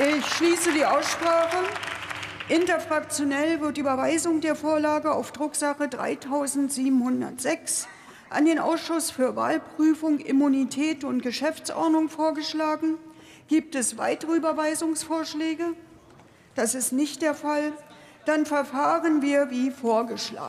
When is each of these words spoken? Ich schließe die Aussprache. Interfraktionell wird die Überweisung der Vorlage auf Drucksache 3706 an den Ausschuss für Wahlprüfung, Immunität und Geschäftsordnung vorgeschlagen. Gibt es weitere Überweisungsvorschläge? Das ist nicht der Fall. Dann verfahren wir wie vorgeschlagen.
Ich 0.00 0.24
schließe 0.26 0.72
die 0.72 0.84
Aussprache. 0.84 1.56
Interfraktionell 2.48 3.60
wird 3.60 3.76
die 3.76 3.80
Überweisung 3.80 4.40
der 4.40 4.54
Vorlage 4.54 5.10
auf 5.10 5.32
Drucksache 5.32 5.88
3706 5.88 7.88
an 8.30 8.44
den 8.44 8.60
Ausschuss 8.60 9.10
für 9.10 9.34
Wahlprüfung, 9.34 10.20
Immunität 10.20 11.02
und 11.02 11.24
Geschäftsordnung 11.24 12.08
vorgeschlagen. 12.08 12.96
Gibt 13.48 13.74
es 13.74 13.98
weitere 13.98 14.36
Überweisungsvorschläge? 14.36 15.74
Das 16.54 16.76
ist 16.76 16.92
nicht 16.92 17.20
der 17.20 17.34
Fall. 17.34 17.72
Dann 18.24 18.46
verfahren 18.46 19.20
wir 19.20 19.50
wie 19.50 19.72
vorgeschlagen. 19.72 20.36